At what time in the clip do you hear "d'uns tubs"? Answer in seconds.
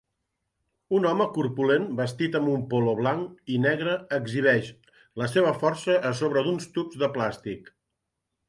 6.49-7.03